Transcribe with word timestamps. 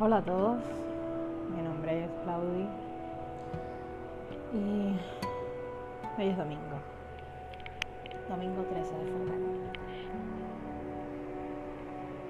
Hola 0.00 0.18
a 0.18 0.22
todos, 0.22 0.60
mi 1.50 1.60
nombre 1.60 2.04
es 2.04 2.10
Claudi 2.22 2.68
y 4.54 4.96
hoy 6.16 6.28
es 6.28 6.36
domingo, 6.36 6.78
domingo 8.28 8.62
13 8.62 8.94
de 8.94 9.04
febrero. 9.04 9.46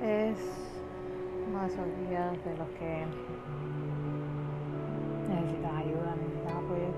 Es 0.00 0.38
uno 1.46 1.60
de 1.60 1.66
esos 1.66 1.86
días 2.08 2.42
de 2.42 2.56
los 2.56 2.68
que 2.78 3.04
necesitas 5.28 5.72
ayuda, 5.74 6.16
necesitas 6.16 6.54
apoyo. 6.54 6.90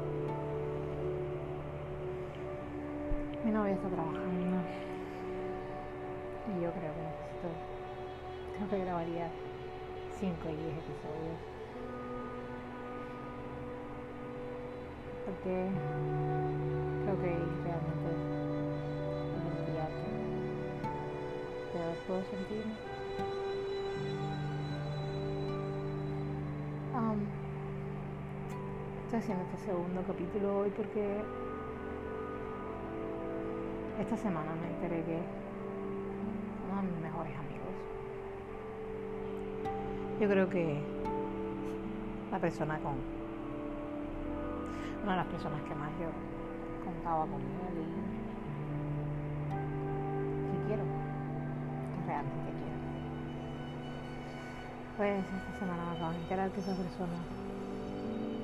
Mi 3.45 3.51
novia 3.51 3.73
está 3.73 3.89
trabajando 3.89 4.57
y 6.47 6.63
yo 6.63 6.71
creo 6.71 6.93
que 6.95 7.03
necesito, 7.03 7.49
creo 8.57 8.71
que 8.71 8.79
grabaría 8.85 9.31
5 10.21 10.37
y 10.51 10.55
10 10.55 10.77
episodios. 10.77 11.39
Porque 15.25 15.69
creo 17.05 17.17
que 17.23 17.29
realmente 17.65 18.11
que 21.73 21.79
peor 21.79 21.95
puedo 22.07 22.23
sentir. 22.25 22.65
Um, 26.95 27.21
estoy 29.05 29.19
haciendo 29.21 29.45
este 29.45 29.57
segundo 29.65 30.03
capítulo 30.07 30.59
hoy 30.59 30.71
porque 30.77 31.23
esta 33.99 34.17
semana 34.19 34.55
me 34.57 34.69
enteré 34.69 35.03
que 35.05 35.40
yo 40.21 40.29
creo 40.29 40.51
que 40.51 40.79
la 42.31 42.39
persona 42.39 42.79
con 42.81 42.93
una 45.03 45.13
de 45.13 45.17
las 45.17 45.27
personas 45.29 45.63
que 45.63 45.75
más 45.75 45.89
yo 45.99 46.09
contaba 46.85 47.23
con 47.23 47.41
él 47.41 47.47
y 50.45 50.53
que 50.53 50.67
quiero, 50.67 50.83
que 50.85 52.07
realmente 52.07 52.51
quiero. 52.53 52.79
Pues 54.99 55.25
esta 55.25 55.59
semana 55.59 55.85
me 55.89 55.97
acabo 55.97 56.11
de 56.13 56.19
enterar 56.19 56.51
que 56.51 56.61
esa 56.61 56.75
persona 56.75 57.17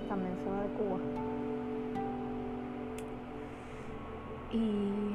también 0.08 0.34
se 0.42 0.48
va 0.48 0.62
de 0.62 0.68
Cuba. 0.68 0.98
Y 4.50 5.12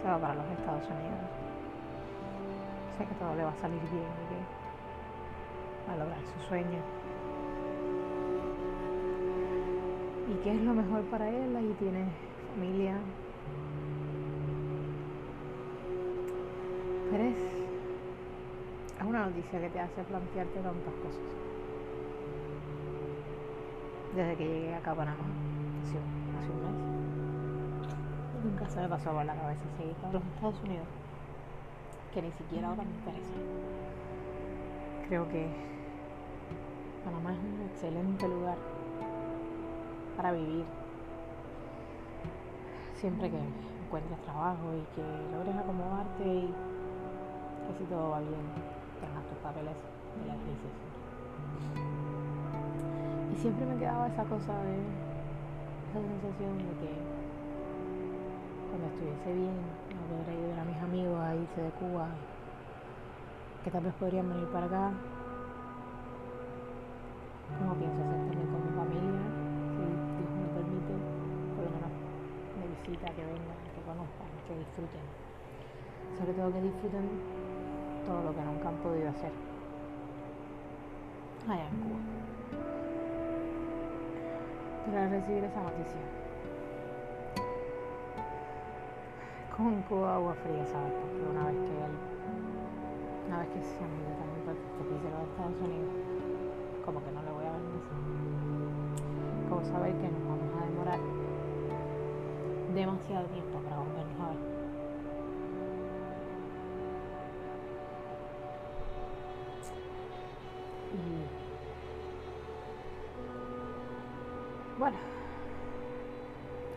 se 0.00 0.08
va 0.08 0.18
para 0.18 0.34
los 0.36 0.46
Estados 0.52 0.84
Unidos. 0.88 1.20
Sé 2.96 3.04
que 3.04 3.14
todo 3.16 3.34
le 3.34 3.44
va 3.44 3.50
a 3.50 3.60
salir 3.60 3.80
bien 3.90 4.08
que 4.30 4.61
a 5.88 5.96
lograr 5.96 6.20
su 6.24 6.48
sueño. 6.48 6.78
¿Y 10.28 10.34
qué 10.44 10.54
es 10.54 10.62
lo 10.62 10.74
mejor 10.74 11.02
para 11.04 11.28
él? 11.28 11.56
Ahí 11.56 11.74
tiene 11.78 12.06
familia. 12.54 12.96
Pero 17.10 17.24
es, 17.24 17.36
es 17.36 19.04
una 19.04 19.26
noticia 19.26 19.60
que 19.60 19.68
te 19.68 19.80
hace 19.80 20.02
plantearte 20.04 20.60
tantas 20.60 20.94
cosas. 20.94 21.20
Desde 24.14 24.36
que 24.36 24.46
llegué 24.46 24.74
acá 24.74 24.92
a 24.92 24.94
Panamá, 24.94 25.24
hace, 25.82 25.96
un 25.98 26.62
mes, 26.62 28.44
nunca 28.44 28.68
se 28.68 28.80
me 28.80 28.88
pasó 28.88 29.10
por 29.10 29.24
la 29.24 29.34
cabeza 29.34 29.64
seguir 29.76 29.94
para 29.96 30.12
los 30.12 30.22
Estados 30.22 30.62
Unidos, 30.62 30.86
que 32.12 32.22
ni 32.22 32.30
siquiera 32.32 32.68
ahora 32.68 32.84
me 32.84 32.90
interesa. 32.90 33.91
Creo 35.12 35.28
que 35.28 35.46
Panamá 37.04 37.34
es 37.34 37.38
un 37.38 37.60
excelente 37.68 38.26
lugar 38.26 38.56
para 40.16 40.32
vivir. 40.32 40.64
Siempre 42.94 43.28
que 43.28 43.36
encuentres 43.36 44.18
trabajo 44.22 44.72
y 44.72 44.80
que 44.96 45.04
logres 45.36 45.54
acomodarte 45.54 46.24
y 46.24 46.48
que 46.48 47.72
si 47.76 47.84
todo 47.90 48.08
va 48.08 48.20
bien, 48.20 48.40
tengas 49.04 49.22
tus 49.28 49.36
papeles 49.44 49.76
de 50.16 50.26
la 50.28 50.34
crisis. 50.40 50.74
Y 53.34 53.36
siempre 53.36 53.66
me 53.66 53.76
quedaba 53.76 54.08
esa 54.08 54.24
cosa 54.24 54.64
de, 54.64 54.80
esa 55.92 56.00
sensación 56.08 56.56
de 56.56 56.72
que 56.80 56.92
cuando 58.70 58.88
estuviese 58.88 59.34
bien, 59.34 59.60
no 59.92 60.16
podría 60.16 60.40
ayudar 60.40 60.60
a 60.60 60.64
mis 60.64 60.80
amigos 60.80 61.20
a 61.20 61.34
irse 61.36 61.60
de 61.60 61.70
Cuba, 61.72 62.08
que 63.64 63.70
tal 63.70 63.84
vez 63.84 63.94
podrían 63.94 64.28
venir 64.28 64.46
para 64.48 64.66
acá 64.66 64.92
como 67.58 67.74
pienso 67.74 68.00
hacer 68.02 68.18
también 68.26 68.48
con 68.50 68.60
mi 68.64 68.72
familia, 68.74 69.22
si 69.70 69.78
Dios 69.78 70.30
me 70.34 70.48
permite, 70.56 70.94
por 71.54 71.62
lo 71.64 71.70
menos 71.70 71.92
de 72.58 72.64
visita, 72.74 73.06
que 73.14 73.22
vengan, 73.22 73.60
que 73.70 73.82
conozcan, 73.86 74.30
que 74.48 74.54
disfruten. 74.58 75.06
Sobre 76.18 76.32
todo 76.34 76.52
que 76.52 76.62
disfruten 76.62 77.06
todo 78.06 78.22
lo 78.22 78.34
que 78.34 78.42
nunca 78.42 78.68
han 78.68 78.76
podido 78.82 79.08
hacer 79.10 79.32
allá 81.48 81.68
en 81.68 81.76
Cuba. 81.82 82.00
Al 84.92 85.10
recibir 85.10 85.44
esa 85.44 85.62
noticia, 85.62 86.02
con 89.56 89.82
Cuba 89.82 90.16
agua 90.16 90.34
fría, 90.42 90.66
¿sabes? 90.66 90.92
Porque 90.92 91.30
una 91.30 91.46
vez 91.46 91.56
que 91.56 91.74
él, 91.84 92.11
una 93.32 93.40
vez 93.40 93.48
que 93.48 93.62
se 93.62 93.82
amiga 93.82 94.12
también 94.20 94.44
parte 94.44 94.60
de 94.60 95.08
los 95.08 95.24
Estados 95.24 95.56
Unidos, 95.64 95.88
como 96.84 97.02
que 97.02 97.10
no 97.12 97.22
le 97.22 97.30
voy 97.32 97.46
a 97.46 97.52
ver 97.52 97.62
Como 99.48 99.64
saber 99.64 99.94
que 99.94 100.08
nos 100.08 100.22
vamos 100.28 100.52
a 100.52 100.66
demorar 100.66 101.00
demasiado 102.74 103.24
tiempo 103.28 103.58
para 103.60 103.78
volvernos 103.78 104.20
a 104.20 104.28
ver. 104.28 104.36
Y 110.92 111.24
bueno, 114.78 114.98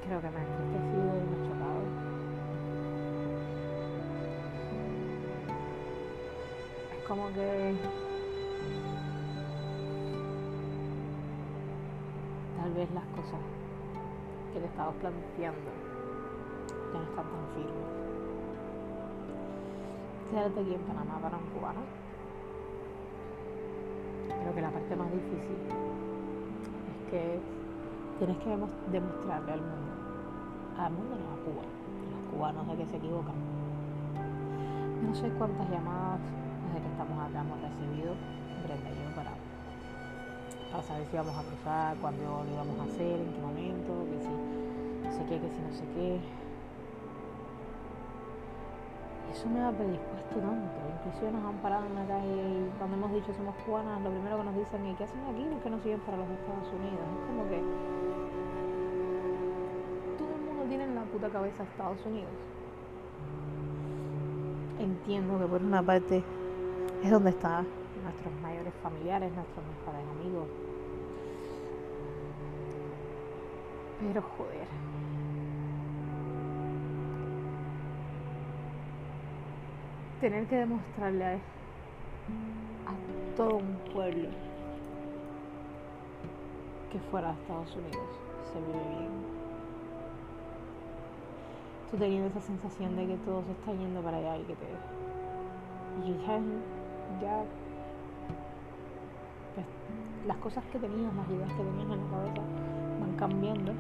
creo 0.06 0.22
que 0.22 0.30
me 0.30 0.38
ha 0.38 0.44
entristecido 0.46 1.20
y 1.20 1.55
como 7.08 7.28
que 7.34 7.76
tal 12.60 12.74
vez 12.74 12.90
las 12.94 13.06
cosas 13.16 13.40
que 14.52 14.60
le 14.60 14.66
estaba 14.66 14.92
planteando 14.94 15.70
ya 16.92 17.00
no 17.00 17.04
están 17.04 17.26
tan 17.26 17.46
firmes. 17.54 17.86
Quédate 20.32 20.60
aquí 20.62 20.74
en 20.74 20.82
Panamá 20.82 21.20
para 21.22 21.38
un 21.38 21.46
cubano. 21.54 21.82
Creo 24.28 24.56
que 24.56 24.62
la 24.62 24.72
parte 24.72 24.96
más 24.96 25.12
difícil 25.12 25.58
es 26.90 27.12
que 27.12 27.40
tienes 28.18 28.38
que 28.38 28.50
demostrarle 28.92 29.52
al 29.54 29.62
mundo, 29.62 29.92
al 30.80 30.94
mundo 30.94 31.16
no 31.16 31.34
a 31.34 31.46
Cuba, 31.46 31.64
los 32.12 32.34
cubanos 32.34 32.68
de 32.68 32.78
que 32.78 32.86
se 32.88 32.98
equivocan. 32.98 33.36
No 35.06 35.14
sé 35.14 35.30
cuántas 35.38 35.70
llamadas 35.70 36.20
que 36.82 36.88
estamos 36.88 37.16
hemos 37.30 37.62
recibido, 37.62 38.16
Brenda 38.64 38.90
y 38.90 39.16
para 39.16 39.32
para 40.72 40.84
saber 40.84 41.06
si 41.08 41.16
vamos 41.16 41.38
a 41.38 41.44
cruzar, 41.44 41.96
cuándo 41.98 42.44
lo 42.44 42.52
íbamos 42.52 42.80
a 42.80 42.84
hacer, 42.84 43.20
en 43.20 43.32
qué 43.32 43.40
momento, 43.40 43.94
que 44.12 44.20
si 44.20 44.28
no 44.28 45.12
sé 45.12 45.24
qué, 45.24 45.40
que 45.40 45.50
si 45.50 45.60
no 45.62 45.72
sé 45.72 45.86
qué. 45.96 46.20
Eso 49.32 49.48
me 49.50 49.64
ha 49.64 49.72
predispuesto 49.72 50.36
tanto. 50.36 50.76
Inclusive 51.00 51.32
nos 51.32 51.46
han 51.46 51.58
parado 51.64 51.86
en 51.86 51.96
la 51.96 52.06
calle 52.06 52.70
cuando 52.78 52.98
hemos 52.98 53.12
dicho 53.14 53.34
somos 53.34 53.56
cubanas, 53.66 54.02
lo 54.02 54.10
primero 54.12 54.38
que 54.38 54.44
nos 54.44 54.56
dicen 54.56 54.86
es 54.86 54.98
¿qué 54.98 55.04
hacen 55.06 55.22
aquí? 55.32 55.44
¿Por 55.48 55.60
qué 55.64 55.70
no 55.70 55.80
siguen 55.80 56.00
para 56.02 56.18
los 56.18 56.30
Estados 56.30 56.68
Unidos? 56.76 57.08
Es 57.08 57.24
como 57.28 57.44
que 57.48 57.60
todo 60.18 60.32
el 60.36 60.42
mundo 60.44 60.64
tiene 60.68 60.84
en 60.84 60.96
la 60.96 61.04
puta 61.04 61.30
cabeza 61.30 61.64
Estados 61.64 62.06
Unidos. 62.06 62.36
Entiendo 64.80 65.40
que 65.40 65.46
por 65.46 65.62
una 65.62 65.82
parte 65.82 66.24
es 67.06 67.12
donde 67.12 67.30
están 67.30 67.68
nuestros 68.04 68.34
mayores 68.42 68.74
familiares, 68.82 69.32
nuestros 69.32 69.64
mejores 69.64 70.02
amigos, 70.20 70.48
Pero 74.00 74.22
joder. 74.22 74.68
Tener 80.20 80.48
que 80.48 80.56
demostrarle 80.56 81.26
a, 81.26 81.38
todo 83.38 83.58
un 83.58 83.78
pueblo 83.94 84.30
que 86.92 87.00
fuera 87.12 87.30
a 87.30 87.34
Estados 87.34 87.74
Unidos 87.76 88.10
se 88.52 88.60
vive 88.60 88.90
bien. 88.90 89.12
Tú 91.92 91.98
teniendo 91.98 92.28
esa 92.28 92.42
sensación 92.42 92.96
de 92.96 93.08
que 93.08 93.18
todo 93.18 93.44
se 93.44 93.52
está 93.52 93.72
yendo 93.74 94.02
para 94.02 94.18
allá 94.18 94.38
y 94.40 94.44
que 94.44 94.56
te. 94.56 94.66
Y 96.06 96.26
ya, 96.28 96.40
ya 97.22 97.44
pues, 99.54 99.66
las 100.28 100.38
cosas 100.38 100.64
que 100.72 100.80
tenías, 100.80 101.14
las 101.16 101.30
ideas 101.30 101.52
que 101.54 101.64
tenías 101.64 101.90
en 101.90 101.90
la 101.90 102.12
cabeza 102.12 102.42
van 103.00 103.16
cambiando. 103.18 103.72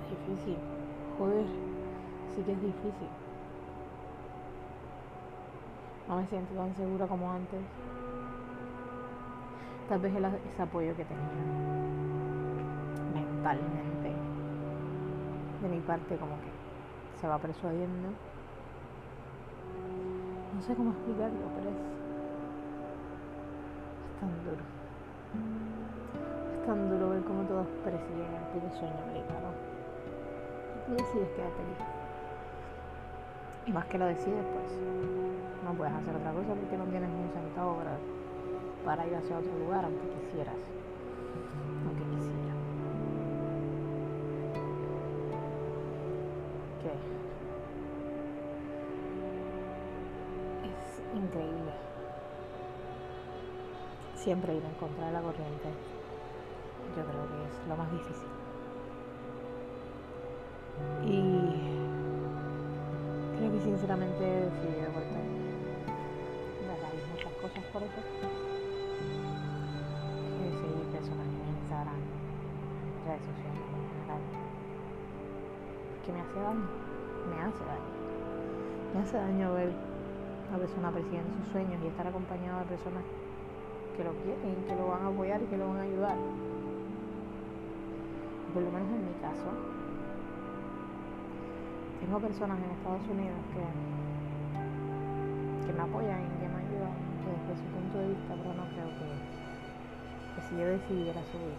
Es 0.00 0.10
difícil. 0.10 0.56
Joder, 1.18 1.46
sí 2.34 2.42
que 2.42 2.52
es 2.52 2.60
difícil. 2.60 3.08
No 6.08 6.16
me 6.16 6.26
siento 6.26 6.54
tan 6.54 6.74
segura 6.74 7.06
como 7.06 7.30
antes. 7.30 7.60
Tal 9.88 10.00
vez 10.00 10.14
el, 10.14 10.24
ese 10.24 10.62
apoyo 10.62 10.96
que 10.96 11.04
tenía 11.04 11.24
mentalmente 13.12 14.12
de 15.62 15.68
mi 15.68 15.80
parte 15.80 16.16
como 16.16 16.36
que 16.40 17.20
se 17.20 17.26
va 17.26 17.38
persuadiendo. 17.38 18.08
No 20.54 20.62
sé 20.62 20.74
cómo 20.76 20.90
explicarlo, 20.92 21.50
pero 21.56 21.68
es, 21.68 21.76
es 24.06 24.20
tan 24.20 24.30
duro. 24.44 24.62
Es 26.54 26.66
tan 26.66 26.90
duro 26.90 27.10
ver 27.10 27.22
cómo 27.24 27.42
todos 27.42 27.66
persiguen 27.82 28.30
el 28.30 28.46
puto 28.54 28.70
sueño 28.78 28.94
americano. 29.02 29.50
Y 30.78 30.86
tú 30.86 30.92
decides 30.94 31.28
quedarte 31.34 31.58
aquí. 31.58 31.74
Y 33.66 33.72
más 33.72 33.84
que 33.86 33.98
lo 33.98 34.06
decides, 34.06 34.44
pues 34.54 34.78
no 35.64 35.72
puedes 35.74 35.92
hacer 35.94 36.14
otra 36.14 36.32
cosa 36.32 36.54
porque 36.54 36.76
no 36.78 36.84
tienes 36.84 37.10
un 37.10 37.30
centavo 37.34 37.78
para 38.84 39.06
ir 39.06 39.16
hacia 39.16 39.38
otro 39.38 39.58
lugar, 39.58 39.84
aunque 39.84 40.06
quisieras. 40.20 40.83
Increíble. 51.34 51.72
Siempre 54.14 54.54
ir 54.54 54.64
en 54.64 54.74
contra 54.74 55.06
de 55.06 55.12
la 55.12 55.20
corriente, 55.20 55.68
yo 56.96 57.04
creo 57.04 57.26
que 57.28 57.44
es 57.44 57.68
lo 57.68 57.76
más 57.76 57.90
difícil. 57.90 58.28
Y 61.04 61.20
creo 63.36 63.52
que 63.52 63.60
sinceramente 63.60 64.24
he 64.24 64.44
decidido 64.46 64.92
cortar 64.92 65.24
de 66.62 66.74
raíz 66.82 67.02
muchas 67.12 67.32
cosas 67.34 67.64
por 67.72 67.82
eso. 67.82 68.00
Que 70.38 70.50
seguir 70.50 70.86
personas 70.92 71.26
en 71.26 71.48
Instagram, 71.58 72.00
redes 73.06 73.24
sociales 73.26 73.66
en 73.74 73.84
general. 73.90 74.22
Que 76.06 76.12
me 76.12 76.20
hace 76.20 76.40
daño, 76.40 76.68
me 77.28 77.36
hace 77.42 77.64
daño. 77.64 77.94
Me 78.94 79.00
hace 79.00 79.16
daño 79.16 79.54
ver 79.54 79.93
a 80.46 80.48
una 80.50 80.58
persona 80.58 80.90
persiguiendo 80.90 81.30
sus 81.42 81.52
sueños 81.52 81.80
y 81.82 81.86
estar 81.86 82.06
acompañado 82.06 82.60
de 82.60 82.66
personas 82.66 83.02
que 83.96 84.04
lo 84.04 84.12
quieren, 84.22 84.64
que 84.66 84.74
lo 84.74 84.88
van 84.88 85.02
a 85.02 85.08
apoyar 85.08 85.42
y 85.42 85.46
que 85.46 85.56
lo 85.56 85.68
van 85.68 85.78
a 85.78 85.82
ayudar. 85.82 86.16
Por 88.52 88.62
lo 88.62 88.70
menos 88.70 88.88
en 88.88 89.06
mi 89.06 89.14
caso, 89.20 89.50
tengo 92.00 92.18
personas 92.20 92.58
en 92.58 92.70
Estados 92.70 93.02
Unidos 93.10 93.38
que, 93.54 93.64
que 95.66 95.72
me 95.72 95.82
apoyan 95.82 96.20
y 96.22 96.28
que 96.38 96.48
me 96.48 96.58
ayudan 96.62 96.94
desde 97.24 97.56
su 97.58 97.66
punto 97.72 97.98
de 97.98 98.08
vista, 98.08 98.34
pero 98.34 98.54
no 98.54 98.64
creo 98.74 98.90
que, 98.98 99.08
que 100.34 100.40
si 100.48 100.52
yo 100.58 100.66
decidiera 100.66 101.22
subir, 101.32 101.58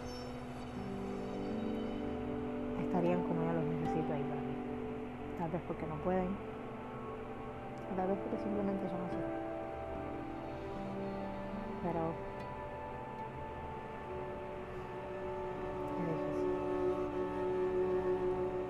estarían 2.84 3.20
como 3.24 3.42
yo 3.44 3.52
los 3.52 3.64
necesito 3.64 4.12
ahí 4.12 4.22
para 4.24 4.40
mí. 4.40 4.54
Tal 5.38 5.50
vez 5.50 5.62
porque 5.66 5.86
no 5.86 5.96
pueden, 5.96 6.28
tal 7.94 8.08
vez 8.08 8.18
porque 8.18 8.42
simplemente 8.42 8.88
son 8.88 9.00
así. 9.04 9.16
Pero 11.82 12.00
es 16.00 16.06
difícil. 16.06 16.34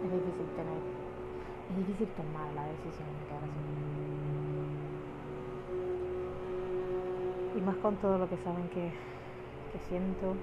Es 0.05 0.13
difícil 0.13 0.47
tener 0.57 1.07
es 1.69 1.77
difícil 1.77 2.09
tomar 2.15 2.53
la 2.55 2.65
decisión 2.69 3.09
de 3.19 3.27
quedar 3.27 3.43
así. 3.43 3.61
Y 7.59 7.61
más 7.61 7.77
con 7.79 7.97
todo 7.97 8.19
lo 8.19 8.29
que 8.29 8.37
saben 8.39 8.69
que, 8.69 8.93
que 9.73 9.79
siento, 9.89 10.37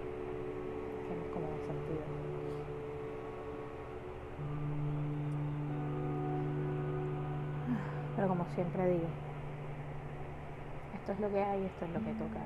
que 1.07 1.15
no 1.15 1.21
es 1.21 1.29
como 1.31 1.47
sentido. 1.65 2.03
Pero 8.23 8.35
como 8.35 8.45
siempre 8.55 8.89
digo, 8.89 9.07
esto 10.95 11.11
es 11.11 11.19
lo 11.19 11.29
que 11.29 11.43
hay, 11.43 11.65
esto 11.65 11.83
es 11.83 11.91
lo 11.91 11.99
que 11.99 12.13
toca, 12.13 12.39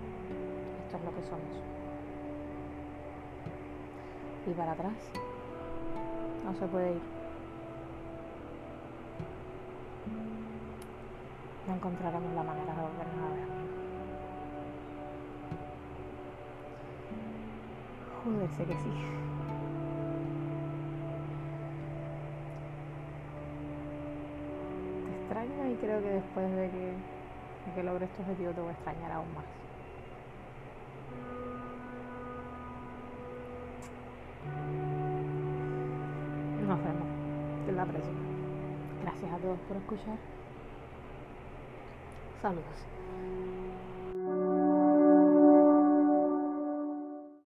esto 0.83 0.97
es 0.97 1.03
lo 1.03 1.15
que 1.15 1.21
somos. 1.21 1.61
Y 4.47 4.53
para 4.55 4.71
atrás 4.71 4.95
no 6.43 6.53
se 6.55 6.65
puede 6.65 6.93
ir. 6.93 7.01
No 11.67 11.75
encontraremos 11.75 12.33
la 12.33 12.41
manera 12.41 12.73
de 12.73 12.81
volvernos 12.81 13.23
a 13.23 13.35
ver. 13.35 13.47
Joder, 18.23 18.49
sé 18.49 18.65
que 18.65 18.73
sí. 18.73 19.36
Creo 25.79 26.01
que 26.01 26.09
después 26.09 26.49
de 26.55 26.69
que, 26.69 26.93
de 27.65 27.73
que 27.75 27.83
logre 27.83 28.05
este 28.05 28.21
objetivo 28.21 28.51
te 28.51 28.61
voy 28.61 28.69
a 28.69 28.73
extrañar 28.73 29.11
aún 29.11 29.33
más. 29.33 29.45
Nos 36.67 36.83
vemos 36.83 37.07
en 37.69 37.75
la 37.77 37.85
próxima. 37.85 38.19
Gracias 39.03 39.31
a 39.31 39.37
todos 39.37 39.59
por 39.67 39.77
escuchar. 39.77 40.17
Saludos. 42.41 42.96